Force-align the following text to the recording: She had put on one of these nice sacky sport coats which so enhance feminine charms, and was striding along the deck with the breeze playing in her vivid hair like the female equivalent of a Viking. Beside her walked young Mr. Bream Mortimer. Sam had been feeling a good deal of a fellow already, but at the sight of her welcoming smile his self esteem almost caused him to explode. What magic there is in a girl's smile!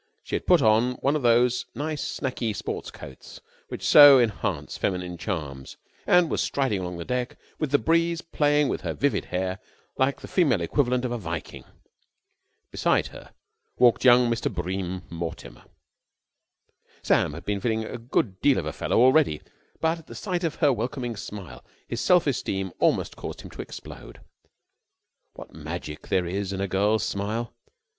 She 0.23 0.35
had 0.35 0.47
put 0.47 0.63
on 0.63 0.93
one 0.93 1.15
of 1.15 1.21
these 1.21 1.67
nice 1.75 2.19
sacky 2.19 2.55
sport 2.55 2.91
coats 2.91 3.39
which 3.67 3.85
so 3.87 4.17
enhance 4.19 4.75
feminine 4.75 5.15
charms, 5.15 5.77
and 6.07 6.27
was 6.27 6.41
striding 6.41 6.79
along 6.81 6.97
the 6.97 7.05
deck 7.05 7.37
with 7.59 7.69
the 7.69 7.77
breeze 7.77 8.23
playing 8.23 8.67
in 8.71 8.79
her 8.79 8.95
vivid 8.95 9.25
hair 9.25 9.59
like 9.99 10.19
the 10.21 10.27
female 10.27 10.61
equivalent 10.61 11.05
of 11.05 11.11
a 11.11 11.19
Viking. 11.19 11.65
Beside 12.71 13.05
her 13.09 13.31
walked 13.77 14.03
young 14.03 14.27
Mr. 14.27 14.51
Bream 14.51 15.03
Mortimer. 15.11 15.65
Sam 17.03 17.33
had 17.33 17.45
been 17.45 17.61
feeling 17.61 17.85
a 17.85 17.99
good 17.99 18.41
deal 18.41 18.57
of 18.57 18.65
a 18.65 18.73
fellow 18.73 18.97
already, 18.97 19.39
but 19.81 19.99
at 19.99 20.07
the 20.07 20.15
sight 20.15 20.43
of 20.43 20.55
her 20.55 20.73
welcoming 20.73 21.15
smile 21.15 21.63
his 21.87 22.01
self 22.01 22.25
esteem 22.25 22.71
almost 22.79 23.15
caused 23.15 23.41
him 23.41 23.51
to 23.51 23.61
explode. 23.61 24.19
What 25.33 25.53
magic 25.53 26.07
there 26.07 26.25
is 26.25 26.51
in 26.51 26.59
a 26.59 26.67
girl's 26.67 27.03
smile! 27.03 27.53